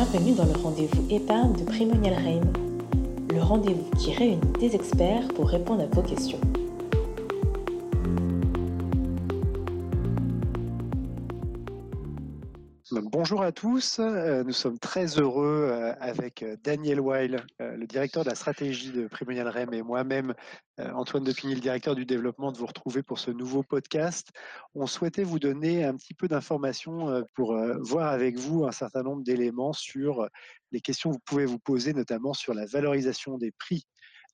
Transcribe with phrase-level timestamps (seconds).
[0.00, 2.46] Bienvenue dans le rendez-vous épargne de Primonial Reim,
[3.34, 6.38] le rendez-vous qui réunit des experts pour répondre à vos questions.
[12.90, 18.24] Bonjour à tous, euh, nous sommes très heureux euh, avec euh, Daniel Weil, le directeur
[18.24, 20.32] de la stratégie de Primonial REM et moi-même,
[20.78, 24.30] Antoine Depigny, le directeur du développement, de vous retrouver pour ce nouveau podcast.
[24.74, 29.24] On souhaitait vous donner un petit peu d'informations pour voir avec vous un certain nombre
[29.24, 30.28] d'éléments sur
[30.70, 33.84] les questions que vous pouvez vous poser, notamment sur la valorisation des prix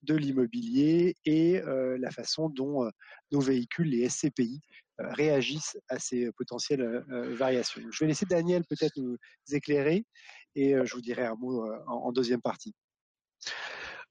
[0.04, 1.60] de l'immobilier et
[1.98, 2.90] la façon dont
[3.32, 4.60] nos véhicules, les SCPI,
[5.00, 7.82] euh, réagissent à ces potentielles euh, variations.
[7.90, 9.16] Je vais laisser Daniel peut-être nous
[9.50, 10.06] éclairer
[10.54, 12.76] et euh, je vous dirai un mot en deuxième partie.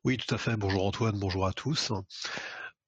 [0.03, 0.57] Oui, tout à fait.
[0.57, 1.93] Bonjour Antoine, bonjour à tous.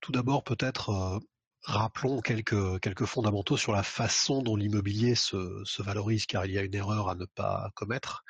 [0.01, 1.21] Tout d'abord, peut-être
[1.63, 6.75] rappelons quelques, fondamentaux sur la façon dont l'immobilier se, valorise, car il y a une
[6.75, 8.25] erreur à ne pas commettre,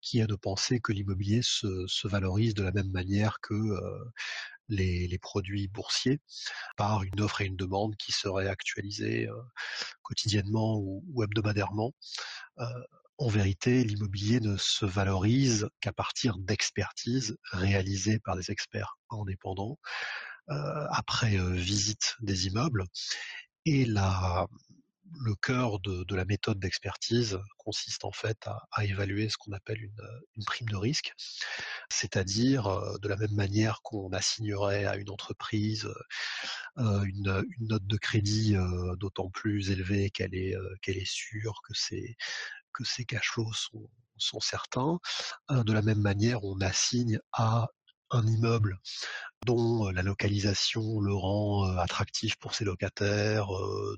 [0.00, 3.54] qui est de penser que l'immobilier se, se, valorise de la même manière que
[4.70, 6.20] les, produits boursiers
[6.76, 9.34] par une offre et une demande qui seraient actualisées euh,
[10.02, 11.92] quotidiennement ou, hebdomadairement.
[12.58, 12.64] Euh,
[13.18, 19.78] en vérité, l'immobilier ne se valorise qu'à partir d'expertises réalisées par des experts indépendants
[20.48, 22.84] euh, après visite des immeubles.
[23.66, 24.46] Et la,
[25.18, 30.44] le cœur de, la méthode d'expertise consiste en fait à, évaluer ce qu'on appelle une,
[30.44, 31.12] prime de risque,
[31.90, 35.88] c'est-à-dire euh, de la même manière qu'on assignerait à une entreprise
[36.78, 42.16] euh, une, note de crédit euh, d'autant plus élevée qu'elle est, sûre que ses,
[42.72, 44.98] que cash sont, sont certains.
[45.50, 47.68] de la même manière, on assigne à
[48.10, 48.78] un immeuble
[49.46, 53.48] dont la localisation le rend attractif pour ses locataires,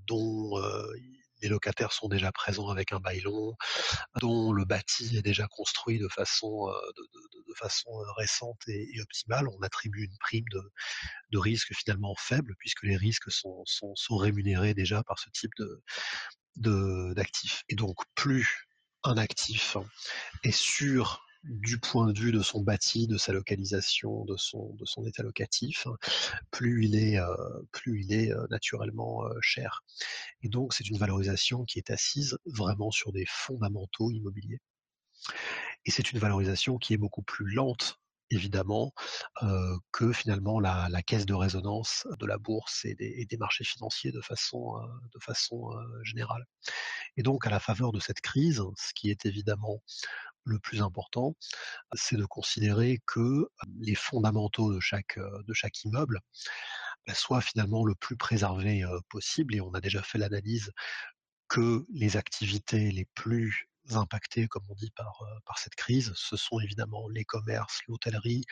[0.06, 0.60] dont
[1.42, 3.54] les locataires sont déjà présents avec un baillon,
[4.20, 10.04] dont le bâti est déjà construit de façon, de, façon récente et, optimale, on attribue
[10.04, 10.62] une prime de,
[11.30, 15.52] de risque finalement faible, puisque les risques sont, sont, sont rémunérés déjà par ce type
[15.58, 15.82] de
[17.14, 17.62] d'actifs.
[17.68, 18.68] Et donc plus
[19.04, 19.76] un actif
[20.44, 24.76] est sûr du point de vue de son bâti, de sa localisation, de son,
[25.06, 25.86] état locatif,
[26.50, 27.34] plus il est, euh,
[27.72, 29.82] plus il est euh, naturellement euh, cher.
[30.42, 34.60] Et donc c'est une valorisation qui est assise vraiment sur des fondamentaux immobiliers.
[35.84, 38.01] Et c'est une valorisation qui est beaucoup plus lente
[38.32, 38.92] évidemment,
[39.92, 44.74] que finalement la, caisse de résonance de la bourse et des, marchés financiers de façon,
[45.14, 45.70] de façon
[46.02, 46.44] générale.
[47.16, 49.82] Et donc, à la faveur de cette crise, ce qui est évidemment
[50.44, 51.36] le plus important,
[51.94, 53.48] c'est de considérer que
[53.80, 56.20] les fondamentaux de chaque, de chaque immeuble
[57.06, 59.54] bah, soient finalement le plus préservés possible.
[59.54, 60.72] Et on a déjà fait l'analyse
[61.48, 66.60] que les activités les plus impactées, comme on dit, par, par cette crise, ce sont
[66.60, 68.44] évidemment les commerces, l'hôtellerie,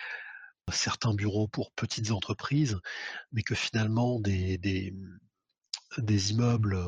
[0.72, 2.78] certains bureaux pour petites entreprises,
[3.32, 4.60] mais que finalement des,
[6.30, 6.78] immeubles,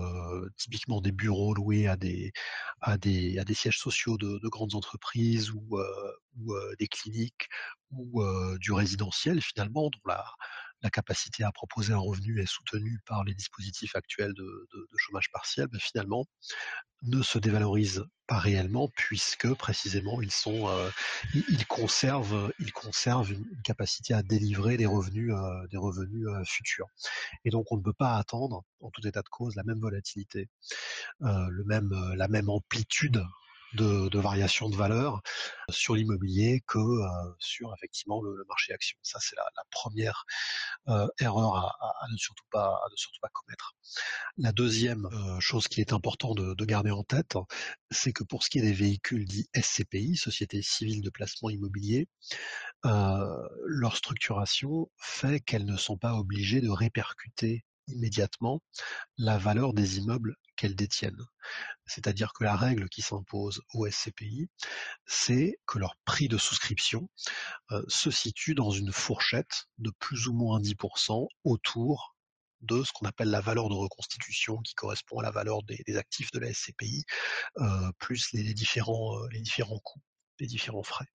[0.57, 2.33] typiquement des bureaux loués à des,
[3.55, 5.79] sièges sociaux de, grandes entreprises ou,
[6.39, 7.49] ou des cliniques
[7.91, 8.23] ou
[8.59, 10.25] du résidentiel finalement, dont la,
[10.83, 15.69] la capacité à proposer un revenu est soutenue par les dispositifs actuels de, chômage partiel,
[15.73, 16.27] mais finalement
[17.03, 20.91] ne se dévalorisent pas réellement puisque précisément ils euh,
[21.67, 26.87] conservent, une, capacité à délivrer des revenus, euh, euh, futurs.
[27.45, 30.49] Et donc on ne peut pas attendre, en tout état de cause, la même volatilité,
[31.21, 33.25] la même amplitude
[33.75, 35.23] de, variation de valeur
[35.69, 38.99] sur l'immobilier que euh, sur effectivement le, marché action.
[39.03, 40.25] Ça, c'est la, première
[40.89, 42.79] euh, erreur à, ne surtout pas,
[43.33, 43.75] commettre.
[44.37, 47.37] La deuxième euh, chose qui est important de, de garder en tête,
[47.91, 52.09] c'est que pour ce qui est des véhicules dits SCPI, Société Civile de Placement Immobilier,
[52.85, 58.63] leur structuration fait qu'elles ne sont pas obligées de répercuter immédiatement
[59.19, 61.25] la valeur des immeubles qu'elles détiennent.
[61.87, 64.49] C'est-à-dire que la règle qui s'impose aux SCPI,
[65.07, 67.09] c'est que leur prix de souscription
[67.71, 72.17] euh, se situe dans une fourchette de plus ou moins 10% autour
[72.61, 76.31] de ce qu'on appelle la valeur de reconstitution qui correspond à la valeur des, actifs
[76.31, 77.05] de la SCPI,
[77.59, 80.01] euh, plus les, différents, euh, les différents coûts,
[80.39, 81.07] les différents frais.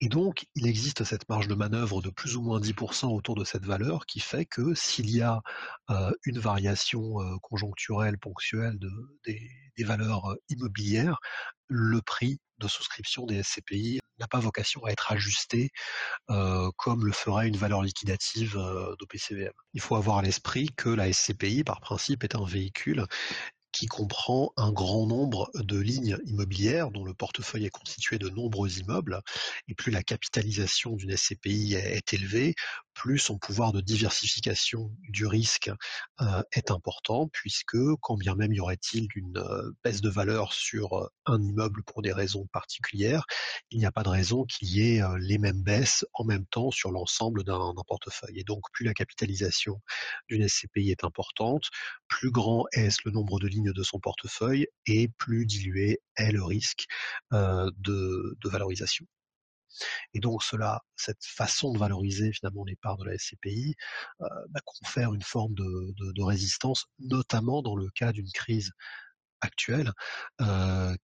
[0.00, 3.44] Et donc, il existe cette marge de manœuvre de plus ou moins 10% autour de
[3.44, 5.40] cette valeur qui fait que s'il y a
[6.24, 8.78] une variation conjoncturelle, ponctuelle
[9.24, 11.18] des, valeurs immobilières,
[11.68, 15.70] le prix de souscription des SCPI n'a pas vocation à être ajusté
[16.26, 18.56] comme le ferait une valeur liquidative
[18.98, 19.52] d'OPCVM.
[19.72, 23.06] Il faut avoir à l'esprit que la SCPI, par principe, est un véhicule
[23.74, 28.78] qui comprend un grand nombre de lignes immobilières dont le portefeuille est constitué de nombreux
[28.78, 29.20] immeubles.
[29.66, 32.54] Et plus la capitalisation d'une SCPI est, élevée,
[32.94, 35.72] plus son pouvoir de diversification du risque
[36.20, 40.92] euh, est important, puisque quand bien même y aurait-il une euh, baisse de valeur sur
[40.92, 43.26] euh, un immeuble pour des raisons particulières,
[43.72, 46.70] il n'y a pas de raison qu'il y ait les mêmes baisses en même temps
[46.70, 48.38] sur l'ensemble d'un portefeuille.
[48.38, 49.80] Et donc, plus la capitalisation
[50.28, 51.70] d'une SCPI est importante,
[52.06, 56.44] plus grand est le nombre de lignes de son portefeuille et plus dilué est le
[56.44, 56.86] risque
[57.32, 59.06] de, valorisation.
[60.12, 63.74] Et donc cela, cette façon de valoriser finalement les parts de la SCPI
[64.20, 68.70] bah, confère une forme de, résistance, notamment dans le cas d'une crise
[69.40, 69.90] actuelle,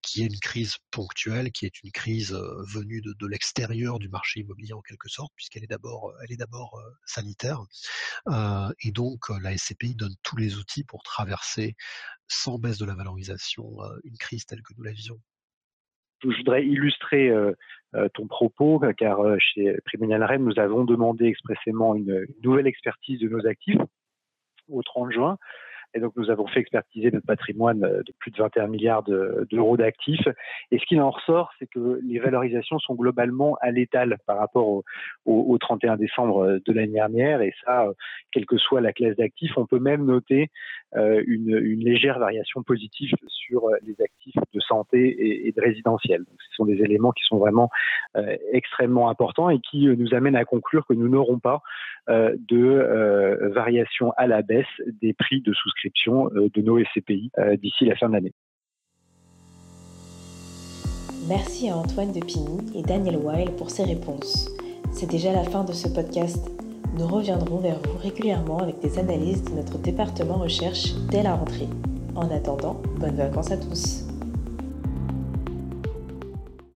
[0.02, 2.34] qui est une crise ponctuelle, qui est une crise
[2.74, 6.80] venue de, l'extérieur du marché immobilier en quelque sorte, puisqu'elle est d'abord, elle est d'abord
[7.06, 7.62] sanitaire.
[8.28, 11.76] et donc la SCPI donne tous les outils pour traverser
[12.28, 15.20] sans baisse de la valorisation une crise telle que nous la vivons.
[16.24, 17.32] Je voudrais illustrer
[18.14, 23.46] ton propos, car chez Primonial Rennes, nous avons demandé expressément une, nouvelle expertise de nos
[23.46, 23.82] actifs
[24.68, 25.38] au 30 juin.
[25.96, 29.76] Et donc, nous avons fait expertiser notre patrimoine euh, de plus de 21 milliards d'euros
[29.76, 30.28] d'actifs.
[30.72, 34.68] Et ce qu'il en ressort, c'est que les valorisations sont globalement à l'étal par rapport
[34.68, 34.84] au,
[35.26, 37.42] au, 31 décembre de l'année dernière.
[37.42, 37.94] Et ça, euh,
[38.32, 40.50] quelle que soit la classe d'actifs, on peut même noter
[40.96, 46.20] euh, une, légère variation positive sur les actifs de santé et, et de résidentiel.
[46.20, 47.70] Donc, ce sont des éléments qui sont vraiment
[48.52, 51.62] extrêmement importants et qui nous amènent à conclure que nous n'aurons pas
[52.08, 54.66] de variation à la baisse
[55.02, 58.34] des prix de souscription euh, de nos euh, de l'année.
[61.28, 64.50] Merci à Antoine Depigny et Daniel Weil pour ces réponses.
[64.92, 66.50] C'est déjà la fin de ce podcast.
[66.98, 71.70] Nous reviendrons vers vous régulièrement avec des analyses de notre département recherche dès la rentrée.
[72.16, 74.09] En attendant, bonnes vacances à tous.